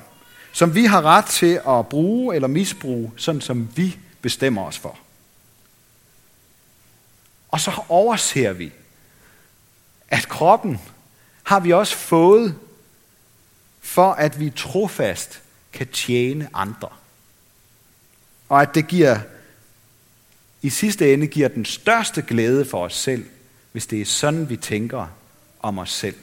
som 0.51 0.75
vi 0.75 0.85
har 0.85 1.01
ret 1.01 1.25
til 1.25 1.61
at 1.67 1.87
bruge 1.87 2.35
eller 2.35 2.47
misbruge, 2.47 3.11
sådan 3.17 3.41
som 3.41 3.69
vi 3.75 3.97
bestemmer 4.21 4.65
os 4.65 4.77
for. 4.77 4.97
Og 7.49 7.59
så 7.59 7.81
overser 7.89 8.53
vi, 8.53 8.71
at 10.07 10.27
kroppen 10.27 10.79
har 11.43 11.59
vi 11.59 11.73
også 11.73 11.95
fået, 11.95 12.55
for 13.81 14.11
at 14.11 14.39
vi 14.39 14.49
trofast 14.49 15.41
kan 15.73 15.87
tjene 15.87 16.49
andre. 16.53 16.89
Og 18.49 18.61
at 18.61 18.75
det 18.75 18.87
giver, 18.87 19.19
i 20.61 20.69
sidste 20.69 21.13
ende 21.13 21.27
giver 21.27 21.47
den 21.47 21.65
største 21.65 22.21
glæde 22.21 22.65
for 22.65 22.85
os 22.85 22.95
selv, 22.95 23.25
hvis 23.71 23.87
det 23.87 24.01
er 24.01 24.05
sådan, 24.05 24.49
vi 24.49 24.57
tænker 24.57 25.07
om 25.59 25.79
os 25.79 25.91
selv. 25.91 26.15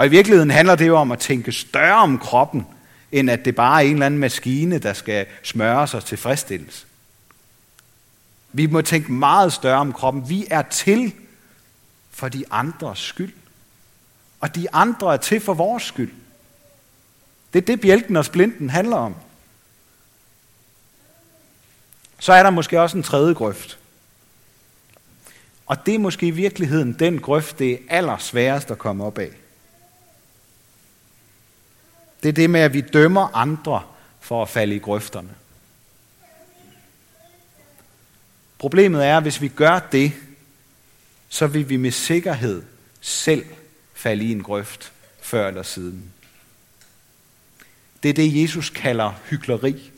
Og 0.00 0.06
i 0.06 0.08
virkeligheden 0.08 0.50
handler 0.50 0.74
det 0.74 0.86
jo 0.86 0.96
om 0.96 1.12
at 1.12 1.18
tænke 1.18 1.52
større 1.52 1.96
om 1.96 2.18
kroppen, 2.18 2.66
end 3.12 3.30
at 3.30 3.44
det 3.44 3.54
bare 3.54 3.82
er 3.82 3.86
en 3.86 3.92
eller 3.92 4.06
anden 4.06 4.20
maskine, 4.20 4.78
der 4.78 4.92
skal 4.92 5.26
smøre 5.42 5.88
sig 5.88 6.04
tilfredsstilles. 6.04 6.86
Vi 8.52 8.66
må 8.66 8.82
tænke 8.82 9.12
meget 9.12 9.52
større 9.52 9.80
om 9.80 9.92
kroppen. 9.92 10.28
Vi 10.28 10.46
er 10.50 10.62
til 10.62 11.12
for 12.10 12.28
de 12.28 12.44
andres 12.50 12.98
skyld. 12.98 13.32
Og 14.40 14.54
de 14.54 14.74
andre 14.74 15.12
er 15.12 15.16
til 15.16 15.40
for 15.40 15.54
vores 15.54 15.82
skyld. 15.82 16.12
Det 17.52 17.62
er 17.62 17.66
det, 17.66 17.80
bjælken 17.80 18.16
og 18.16 18.24
splinten 18.24 18.70
handler 18.70 18.96
om. 18.96 19.14
Så 22.18 22.32
er 22.32 22.42
der 22.42 22.50
måske 22.50 22.80
også 22.80 22.96
en 22.96 23.02
tredje 23.02 23.34
grøft. 23.34 23.78
Og 25.66 25.86
det 25.86 25.94
er 25.94 25.98
måske 25.98 26.26
i 26.26 26.30
virkeligheden 26.30 26.92
den 26.92 27.20
grøft, 27.20 27.58
det 27.58 27.72
er 27.72 27.78
allersværest 27.88 28.70
at 28.70 28.78
komme 28.78 29.04
op 29.04 29.18
af. 29.18 29.30
Det 32.22 32.28
er 32.28 32.32
det 32.32 32.50
med, 32.50 32.60
at 32.60 32.72
vi 32.72 32.80
dømmer 32.80 33.36
andre 33.36 33.82
for 34.20 34.42
at 34.42 34.48
falde 34.48 34.76
i 34.76 34.78
grøfterne. 34.78 35.34
Problemet 38.58 39.06
er, 39.06 39.16
at 39.16 39.22
hvis 39.22 39.40
vi 39.40 39.48
gør 39.48 39.78
det, 39.78 40.12
så 41.28 41.46
vil 41.46 41.68
vi 41.68 41.76
med 41.76 41.90
sikkerhed 41.90 42.62
selv 43.00 43.46
falde 43.94 44.24
i 44.24 44.32
en 44.32 44.42
grøft 44.42 44.92
før 45.20 45.48
eller 45.48 45.62
siden. 45.62 46.12
Det 48.02 48.08
er 48.08 48.12
det, 48.12 48.42
Jesus 48.42 48.70
kalder 48.70 49.12
hykleri. 49.24 49.90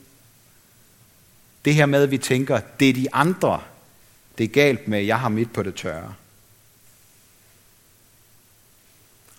Det 1.65 1.75
her 1.75 1.85
med, 1.85 2.03
at 2.03 2.11
vi 2.11 2.17
tænker, 2.17 2.59
det 2.79 2.89
er 2.89 2.93
de 2.93 3.13
andre, 3.13 3.61
det 4.37 4.43
er 4.43 4.47
galt 4.47 4.87
med, 4.87 5.01
jeg 5.01 5.19
har 5.19 5.29
mit 5.29 5.53
på 5.53 5.63
det 5.63 5.75
tørre. 5.75 6.13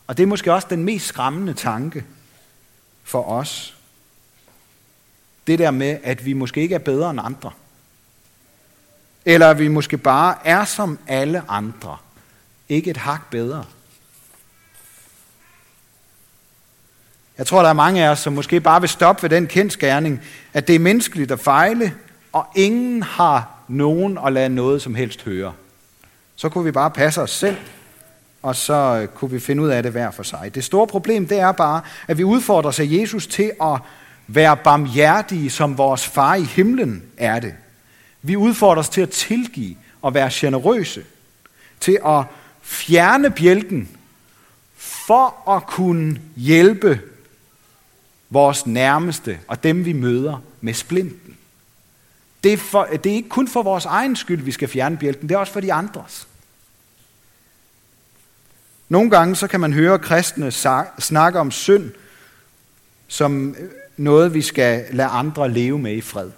Og 0.07 0.17
det 0.17 0.23
er 0.23 0.27
måske 0.27 0.53
også 0.53 0.69
den 0.71 0.85
mest 0.85 1.07
skræmmende 1.07 1.55
tanke 1.55 2.05
for 3.05 3.23
os. 3.23 3.75
Det 5.47 5.59
der 5.59 5.71
med, 5.71 5.99
at 6.03 6.25
vi 6.25 6.33
måske 6.33 6.61
ikke 6.61 6.75
er 6.75 6.79
bedre 6.79 7.11
end 7.11 7.21
andre. 7.23 7.51
Eller 9.25 9.51
at 9.51 9.59
vi 9.59 9.69
måske 9.69 9.99
bare 9.99 10.37
er 10.45 10.65
som 10.65 10.99
alle 11.07 11.43
andre. 11.49 11.97
Ikke 12.69 12.91
et 12.91 12.97
hak 12.97 13.31
bedre. 13.31 13.65
Jeg 17.39 17.47
tror, 17.47 17.63
der 17.63 17.69
er 17.69 17.73
mange 17.73 18.05
af 18.05 18.09
os, 18.09 18.19
som 18.19 18.33
måske 18.33 18.61
bare 18.61 18.81
vil 18.81 18.89
stoppe 18.89 19.23
ved 19.23 19.31
den 19.31 19.47
kendskærning, 19.47 20.21
at 20.53 20.67
det 20.69 20.75
er 20.75 20.79
menneskeligt 20.79 21.31
at 21.31 21.41
fejle, 21.41 21.95
og 22.33 22.47
ingen 22.57 23.03
har 23.03 23.59
nogen 23.69 24.19
at 24.27 24.33
lade 24.33 24.49
noget 24.49 24.83
som 24.83 24.95
helst 24.95 25.23
høre. 25.23 25.53
Så 26.37 26.49
kunne 26.49 26.65
vi 26.65 26.71
bare 26.73 26.91
passe 26.91 27.23
os 27.23 27.31
selv, 27.31 27.57
og 28.45 28.57
så 28.57 28.75
øh, 28.75 29.09
kunne 29.09 29.31
vi 29.31 29.41
finde 29.41 29.63
ud 29.63 29.69
af 29.69 29.83
det 29.83 29.93
hver 29.93 30.11
for 30.11 30.23
sig. 30.23 30.55
Det 30.55 30.65
store 30.65 30.87
problem, 30.87 31.27
det 31.29 31.39
er 31.39 31.53
bare, 31.53 31.81
at 32.09 32.19
vi 32.19 32.25
udfordrer 32.25 32.71
sig 32.71 33.01
Jesus 33.01 33.27
til 33.27 33.53
at 33.63 33.79
være 34.27 34.57
barmhjertige, 34.57 35.51
som 35.51 35.79
vores 35.79 36.07
far 36.07 36.35
i 36.35 36.43
himlen 36.43 37.03
er 37.17 37.41
det. 37.41 37.55
Vi 38.23 38.37
udfordres 38.37 38.89
til 38.89 39.01
at 39.01 39.11
tilgive 39.11 39.77
og 40.03 40.15
være 40.15 40.31
generøse, 40.33 41.05
til 41.81 41.99
at 42.07 42.25
fjerne 42.63 43.31
bjælken 43.31 43.89
for 44.77 45.51
at 45.57 45.67
kunne 45.67 46.21
hjælpe 46.37 47.01
vores 48.31 48.67
nærmeste 48.67 49.39
og 49.49 49.63
dem, 49.63 49.85
vi 49.85 49.93
møder 49.93 50.43
med 50.61 50.75
splinten. 50.75 51.37
Det 52.45 52.53
er, 52.53 52.57
for, 52.57 52.89
det 52.93 53.13
er 53.13 53.17
ikke 53.17 53.29
kun 53.29 53.49
for 53.49 53.63
vores 53.63 53.85
egen 53.85 54.17
skyld, 54.17 54.43
vi 54.43 54.53
skal 54.53 54.69
fjerne 54.69 54.97
bjælken, 54.97 55.29
det 55.29 55.35
er 55.35 55.39
også 55.39 55.53
for 55.53 55.61
de 55.61 55.73
andres. 55.73 56.27
Nogle 58.95 59.11
gange 59.11 59.37
så 59.37 59.47
kan 59.47 59.61
man 59.61 59.73
høre 59.73 59.99
kristne 59.99 60.51
snakke 60.99 61.39
om 61.39 61.51
synd 61.51 61.91
som 63.09 63.57
noget, 63.97 64.35
vi 64.35 64.43
skal 64.43 64.85
lade 64.91 65.09
andre 65.09 65.51
leve 65.51 65.79
med 65.79 65.93
i 65.93 66.01
fred. 66.01 66.31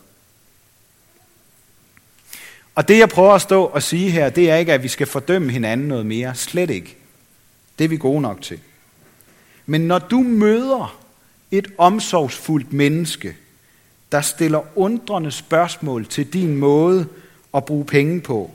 Og 2.75 2.89
det, 2.89 2.99
jeg 2.99 3.09
prøver 3.09 3.33
at 3.33 3.43
stå 3.43 3.65
og 3.65 3.83
sige 3.83 4.11
her, 4.11 4.29
det 4.29 4.51
er 4.51 4.57
ikke, 4.57 4.73
at 4.73 4.83
vi 4.83 4.89
skal 4.89 5.07
fordømme 5.07 5.53
hinanden 5.53 5.89
noget 5.89 6.07
mere. 6.07 6.35
Slet 6.35 6.71
ikke. 6.71 6.97
Det 7.79 7.85
er 7.85 7.89
vi 7.89 7.97
gode 7.97 8.21
nok 8.21 8.43
til. 8.43 8.61
Men 9.67 9.81
når 9.81 9.99
du 9.99 10.21
møder 10.21 10.99
et 11.51 11.69
omsorgsfuldt 11.79 12.73
menneske, 12.73 13.37
der 14.13 14.21
stiller 14.21 14.79
undrende 14.79 15.31
spørgsmål 15.31 16.07
til 16.07 16.33
din 16.33 16.57
måde 16.57 17.07
at 17.55 17.65
bruge 17.65 17.85
penge 17.85 18.21
på, 18.21 18.51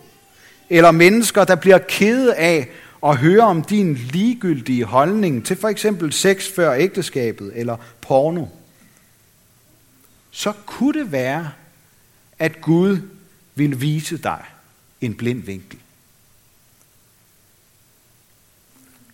eller 0.70 0.92
mennesker, 0.92 1.44
der 1.44 1.56
bliver 1.56 1.78
kede 1.78 2.36
af 2.36 2.70
og 3.02 3.18
høre 3.18 3.42
om 3.42 3.62
din 3.64 3.94
ligegyldige 3.94 4.86
holdning 4.86 5.46
til 5.46 5.58
for 5.58 5.68
eksempel 5.68 6.14
sex 6.14 6.52
før 6.56 6.74
ægteskabet 6.74 7.52
eller 7.56 7.78
porno, 8.02 8.46
så 10.32 10.54
kunne 10.66 11.00
det 11.00 11.12
være, 11.12 11.52
at 12.40 12.62
Gud 12.62 12.98
vil 13.56 13.82
vise 13.82 14.18
dig 14.18 14.46
en 15.02 15.16
blind 15.16 15.44
vinkel. 15.44 15.80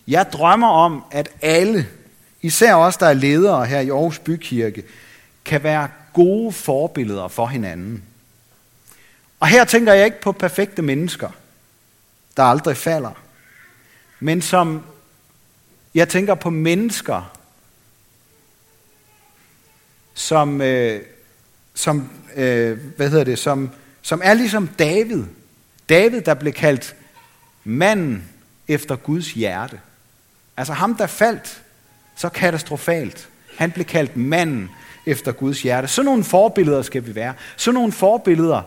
Jeg 0.07 0.27
drømmer 0.33 0.67
om, 0.67 1.03
at 1.11 1.29
alle, 1.41 1.87
især 2.41 2.75
os, 2.75 2.97
der 2.97 3.05
er 3.05 3.13
ledere 3.13 3.65
her 3.65 3.79
i 3.79 3.89
Aarhus 3.89 4.19
Bykirke, 4.19 4.83
kan 5.45 5.63
være 5.63 5.89
gode 6.13 6.51
forbilleder 6.51 7.27
for 7.27 7.47
hinanden. 7.47 8.03
Og 9.39 9.47
her 9.47 9.65
tænker 9.65 9.93
jeg 9.93 10.05
ikke 10.05 10.21
på 10.21 10.31
perfekte 10.31 10.81
mennesker, 10.81 11.29
der 12.37 12.43
aldrig 12.43 12.77
falder, 12.77 13.26
men 14.19 14.41
som 14.41 14.83
jeg 15.95 16.09
tænker 16.09 16.35
på 16.35 16.49
mennesker, 16.49 17.37
som, 20.13 20.61
øh, 20.61 21.01
som 21.73 22.09
øh, 22.35 22.77
hvad 22.95 23.09
hedder 23.09 23.23
det, 23.23 23.39
som, 23.39 23.69
som 24.01 24.21
er 24.23 24.33
ligesom 24.33 24.67
David. 24.67 25.23
David, 25.89 26.21
der 26.21 26.33
blev 26.33 26.53
kaldt 26.53 26.95
manden 27.63 28.29
efter 28.67 28.95
Guds 28.95 29.31
hjerte. 29.31 29.79
Altså 30.57 30.73
ham, 30.73 30.95
der 30.95 31.07
faldt 31.07 31.63
så 32.15 32.29
katastrofalt. 32.29 33.29
Han 33.57 33.71
blev 33.71 33.85
kaldt 33.85 34.17
manden 34.17 34.69
efter 35.05 35.31
Guds 35.31 35.61
hjerte. 35.61 35.87
Sådan 35.87 36.05
nogle 36.05 36.23
forbilleder 36.23 36.81
skal 36.81 37.05
vi 37.05 37.15
være. 37.15 37.33
Sådan 37.57 37.73
nogle 37.73 37.91
forbilleder, 37.91 38.61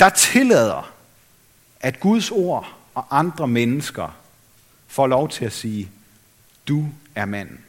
der 0.00 0.08
tillader, 0.08 0.92
at 1.80 2.00
Guds 2.00 2.30
ord 2.30 2.77
og 2.98 3.18
andre 3.18 3.48
mennesker 3.48 4.16
får 4.86 5.06
lov 5.06 5.28
til 5.28 5.44
at 5.44 5.52
sige, 5.52 5.90
du 6.68 6.88
er 7.14 7.24
manden. 7.24 7.60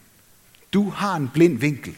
Du 0.74 0.90
har 0.90 1.16
en 1.16 1.30
blind 1.34 1.58
vinkel. 1.58 1.96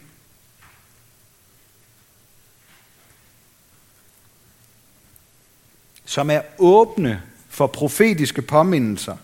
Som 6.05 6.29
er 6.29 6.41
åbne 6.57 7.23
for 7.49 7.67
profetiske 7.67 8.41
påmindelser, 8.41 9.17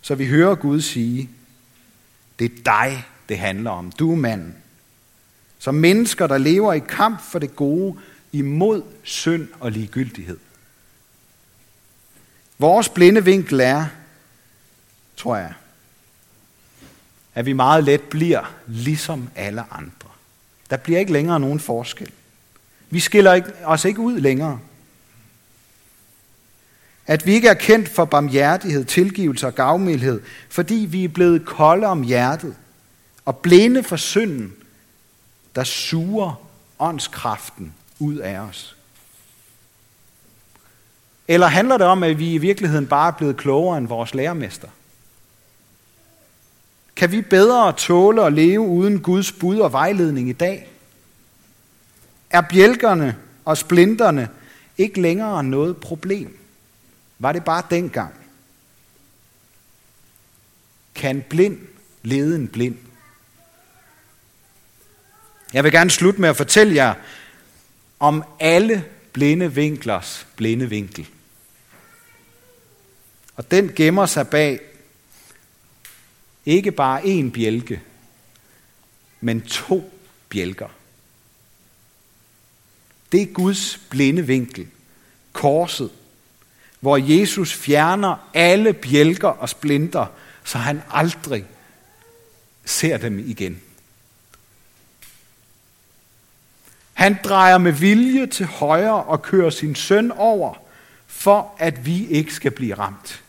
så 0.00 0.14
vi 0.14 0.26
hører 0.26 0.54
Gud 0.54 0.80
sige, 0.80 1.30
det 2.38 2.44
er 2.44 2.62
dig, 2.64 3.04
det 3.28 3.38
handler 3.38 3.70
om. 3.70 3.92
Du 3.92 4.12
er 4.12 4.16
manden. 4.16 4.56
Som 5.58 5.74
mennesker, 5.74 6.26
der 6.26 6.38
lever 6.38 6.72
i 6.72 6.78
kamp 6.78 7.22
for 7.22 7.38
det 7.38 7.56
gode, 7.56 7.98
imod 8.32 8.82
synd 9.02 9.48
og 9.60 9.72
ligegyldighed. 9.72 10.38
Vores 12.60 12.88
blinde 12.88 13.24
vinkel 13.24 13.60
er, 13.60 13.86
tror 15.16 15.36
jeg, 15.36 15.52
at 17.34 17.46
vi 17.46 17.52
meget 17.52 17.84
let 17.84 18.00
bliver 18.00 18.54
ligesom 18.66 19.28
alle 19.36 19.64
andre. 19.72 20.08
Der 20.70 20.76
bliver 20.76 20.98
ikke 20.98 21.12
længere 21.12 21.40
nogen 21.40 21.60
forskel. 21.60 22.10
Vi 22.90 23.00
skiller 23.00 23.42
os 23.64 23.84
ikke 23.84 24.00
ud 24.00 24.20
længere. 24.20 24.60
At 27.06 27.26
vi 27.26 27.32
ikke 27.32 27.48
er 27.48 27.54
kendt 27.54 27.88
for 27.88 28.04
barmhjertighed, 28.04 28.84
tilgivelse 28.84 29.46
og 29.46 29.54
gavmildhed, 29.54 30.22
fordi 30.48 30.74
vi 30.74 31.04
er 31.04 31.08
blevet 31.08 31.46
kolde 31.46 31.86
om 31.86 32.02
hjertet 32.02 32.56
og 33.24 33.36
blinde 33.36 33.82
for 33.82 33.96
synden, 33.96 34.54
der 35.54 35.64
suger 35.64 36.46
åndskraften 36.78 37.74
ud 37.98 38.16
af 38.16 38.38
os. 38.38 38.76
Eller 41.30 41.46
handler 41.46 41.78
det 41.78 41.86
om, 41.86 42.02
at 42.02 42.18
vi 42.18 42.34
i 42.34 42.38
virkeligheden 42.38 42.86
bare 42.86 43.08
er 43.08 43.16
blevet 43.16 43.36
klogere 43.36 43.78
end 43.78 43.88
vores 43.88 44.14
lærermester? 44.14 44.68
Kan 46.96 47.12
vi 47.12 47.22
bedre 47.22 47.72
tåle 47.72 48.24
at 48.24 48.32
leve 48.32 48.60
uden 48.60 49.00
Guds 49.00 49.32
bud 49.32 49.58
og 49.58 49.72
vejledning 49.72 50.28
i 50.28 50.32
dag? 50.32 50.68
Er 52.30 52.40
bjælkerne 52.40 53.16
og 53.44 53.58
splinterne 53.58 54.28
ikke 54.78 55.00
længere 55.00 55.44
noget 55.44 55.76
problem? 55.76 56.38
Var 57.18 57.32
det 57.32 57.44
bare 57.44 57.62
dengang? 57.70 58.14
Kan 60.94 61.24
blind 61.28 61.58
lede 62.02 62.36
en 62.36 62.48
blind? 62.48 62.76
Jeg 65.52 65.64
vil 65.64 65.72
gerne 65.72 65.90
slutte 65.90 66.20
med 66.20 66.28
at 66.28 66.36
fortælle 66.36 66.74
jer 66.74 66.94
om 68.00 68.24
alle 68.40 68.84
blinde 69.12 69.54
vinklers 69.54 70.26
blinde 70.36 70.68
vinkel. 70.68 71.08
Og 73.40 73.50
den 73.50 73.72
gemmer 73.74 74.06
sig 74.06 74.28
bag 74.28 74.60
ikke 76.46 76.72
bare 76.72 77.02
én 77.02 77.30
bjælke, 77.30 77.82
men 79.20 79.40
to 79.40 79.92
bjælker. 80.28 80.68
Det 83.12 83.22
er 83.22 83.26
Guds 83.26 83.80
blinde 83.90 84.26
vinkel, 84.26 84.68
korset, 85.32 85.90
hvor 86.80 86.96
Jesus 86.96 87.52
fjerner 87.52 88.30
alle 88.34 88.72
bjælker 88.72 89.28
og 89.28 89.48
splinter, 89.48 90.06
så 90.44 90.58
han 90.58 90.82
aldrig 90.90 91.44
ser 92.64 92.96
dem 92.96 93.18
igen. 93.18 93.62
Han 96.92 97.16
drejer 97.24 97.58
med 97.58 97.72
vilje 97.72 98.26
til 98.26 98.46
højre 98.46 99.04
og 99.04 99.22
kører 99.22 99.50
sin 99.50 99.74
søn 99.74 100.12
over, 100.12 100.54
for 101.06 101.54
at 101.58 101.86
vi 101.86 102.06
ikke 102.06 102.34
skal 102.34 102.50
blive 102.50 102.74
ramt. 102.74 103.24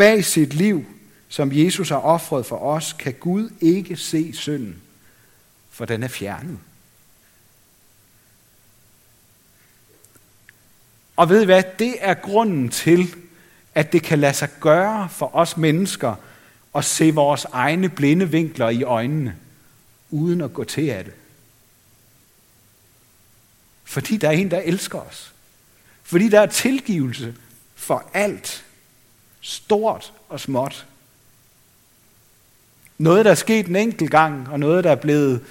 Bag 0.00 0.24
sit 0.24 0.54
liv, 0.54 0.84
som 1.28 1.52
Jesus 1.52 1.88
har 1.88 1.96
offret 1.96 2.46
for 2.46 2.56
os, 2.56 2.92
kan 2.92 3.14
Gud 3.14 3.50
ikke 3.60 3.96
se 3.96 4.32
synden, 4.32 4.82
for 5.70 5.84
den 5.84 6.02
er 6.02 6.08
fjernet. 6.08 6.58
Og 11.16 11.28
ved 11.28 11.42
I 11.42 11.44
hvad? 11.44 11.62
Det 11.78 11.96
er 12.00 12.14
grunden 12.14 12.68
til, 12.68 13.14
at 13.74 13.92
det 13.92 14.02
kan 14.02 14.18
lade 14.18 14.34
sig 14.34 14.48
gøre 14.60 15.08
for 15.08 15.36
os 15.36 15.56
mennesker 15.56 16.14
at 16.74 16.84
se 16.84 17.14
vores 17.14 17.44
egne 17.44 17.88
blinde 17.88 18.30
vinkler 18.30 18.68
i 18.68 18.82
øjnene, 18.82 19.36
uden 20.10 20.40
at 20.40 20.52
gå 20.52 20.64
til 20.64 20.88
af 20.88 21.04
det. 21.04 21.14
Fordi 23.84 24.16
der 24.16 24.28
er 24.28 24.32
en, 24.32 24.50
der 24.50 24.60
elsker 24.60 24.98
os. 24.98 25.32
Fordi 26.02 26.28
der 26.28 26.40
er 26.40 26.46
tilgivelse 26.46 27.34
for 27.74 28.10
alt, 28.14 28.64
stort 29.40 30.12
og 30.28 30.40
småt. 30.40 30.86
Noget, 32.98 33.24
der 33.24 33.30
er 33.30 33.34
sket 33.34 33.66
en 33.66 33.76
enkelt 33.76 34.10
gang, 34.10 34.48
og 34.48 34.60
noget, 34.60 34.84
der 34.84 34.90
er 34.90 34.94
blevet 34.94 35.44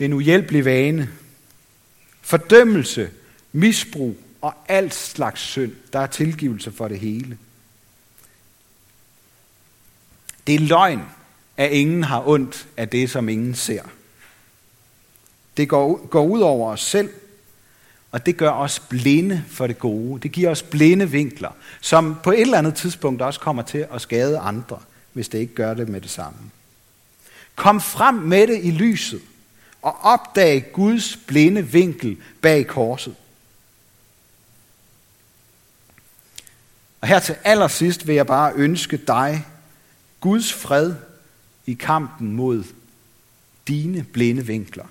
en 0.00 0.12
uhjælpelig 0.12 0.64
vane. 0.64 1.10
Fordømmelse, 2.22 3.10
misbrug 3.52 4.16
og 4.40 4.54
alt 4.68 4.94
slags 4.94 5.40
synd. 5.40 5.72
Der 5.92 5.98
er 5.98 6.06
tilgivelse 6.06 6.72
for 6.72 6.88
det 6.88 7.00
hele. 7.00 7.38
Det 10.46 10.54
er 10.54 10.58
løgn, 10.58 11.02
at 11.56 11.70
ingen 11.70 12.04
har 12.04 12.28
ondt 12.28 12.68
af 12.76 12.88
det, 12.88 13.10
som 13.10 13.28
ingen 13.28 13.54
ser. 13.54 13.82
Det 15.56 15.68
går, 15.68 16.06
går 16.06 16.24
ud 16.26 16.40
over 16.40 16.72
os 16.72 16.80
selv, 16.80 17.10
og 18.14 18.26
det 18.26 18.36
gør 18.36 18.50
os 18.50 18.80
blinde 18.80 19.44
for 19.48 19.66
det 19.66 19.78
gode. 19.78 20.20
Det 20.20 20.32
giver 20.32 20.50
os 20.50 20.62
blinde 20.62 21.10
vinkler, 21.10 21.50
som 21.80 22.16
på 22.22 22.30
et 22.30 22.40
eller 22.40 22.58
andet 22.58 22.74
tidspunkt 22.74 23.22
også 23.22 23.40
kommer 23.40 23.62
til 23.62 23.86
at 23.92 24.00
skade 24.00 24.38
andre, 24.38 24.78
hvis 25.12 25.28
det 25.28 25.38
ikke 25.38 25.54
gør 25.54 25.74
det 25.74 25.88
med 25.88 26.00
det 26.00 26.10
samme. 26.10 26.38
Kom 27.54 27.80
frem 27.80 28.14
med 28.14 28.46
det 28.46 28.60
i 28.62 28.70
lyset, 28.70 29.20
og 29.82 29.96
opdag 30.02 30.72
Guds 30.72 31.18
blinde 31.26 31.66
vinkel 31.66 32.16
bag 32.40 32.66
korset. 32.66 33.14
Og 37.00 37.08
her 37.08 37.18
til 37.18 37.36
allersidst 37.44 38.06
vil 38.06 38.14
jeg 38.14 38.26
bare 38.26 38.52
ønske 38.54 38.96
dig 38.96 39.46
Guds 40.20 40.52
fred 40.52 40.94
i 41.66 41.74
kampen 41.74 42.32
mod 42.32 42.64
dine 43.68 44.04
blinde 44.04 44.46
vinkler. 44.46 44.86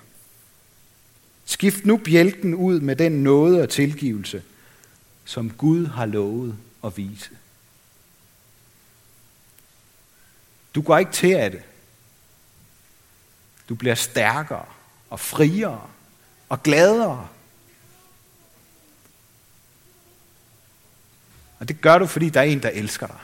Skift 1.44 1.86
nu 1.86 1.96
bjælken 1.96 2.54
ud 2.54 2.80
med 2.80 2.96
den 2.96 3.12
nåde 3.12 3.62
og 3.62 3.68
tilgivelse, 3.68 4.42
som 5.24 5.50
Gud 5.50 5.86
har 5.86 6.06
lovet 6.06 6.56
at 6.84 6.96
vise. 6.96 7.30
Du 10.74 10.82
går 10.82 10.98
ikke 10.98 11.12
til 11.12 11.32
af 11.32 11.50
det. 11.50 11.62
Du 13.68 13.74
bliver 13.74 13.94
stærkere 13.94 14.64
og 15.10 15.20
friere 15.20 15.90
og 16.48 16.62
gladere. 16.62 17.28
Og 21.58 21.68
det 21.68 21.80
gør 21.80 21.98
du, 21.98 22.06
fordi 22.06 22.28
der 22.28 22.40
er 22.40 22.44
en, 22.44 22.62
der 22.62 22.70
elsker 22.70 23.06
dig. 23.06 23.18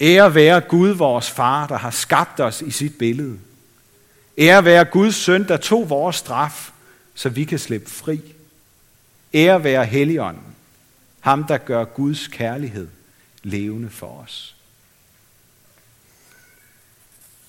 Ære 0.00 0.34
være 0.34 0.60
Gud, 0.60 0.90
vores 0.90 1.30
far, 1.30 1.66
der 1.66 1.76
har 1.76 1.90
skabt 1.90 2.40
os 2.40 2.62
i 2.62 2.70
sit 2.70 2.98
billede. 2.98 3.38
Ære 4.40 4.64
være 4.64 4.84
Guds 4.84 5.14
søn, 5.14 5.48
der 5.48 5.56
tog 5.56 5.90
vores 5.90 6.16
straf, 6.16 6.70
så 7.14 7.28
vi 7.28 7.44
kan 7.44 7.58
slippe 7.58 7.90
fri. 7.90 8.20
Ære 9.34 9.64
være 9.64 9.86
Helligånden, 9.86 10.42
ham 11.20 11.44
der 11.44 11.58
gør 11.58 11.84
Guds 11.84 12.28
kærlighed 12.28 12.88
levende 13.42 13.90
for 13.90 14.20
os. 14.24 14.56